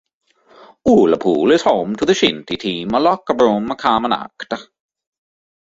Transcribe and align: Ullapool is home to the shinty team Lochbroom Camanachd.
Ullapool 0.89 1.51
is 1.53 1.61
home 1.61 1.95
to 1.95 2.05
the 2.07 2.13
shinty 2.15 2.57
team 2.57 2.87
Lochbroom 2.89 3.67
Camanachd. 3.77 4.69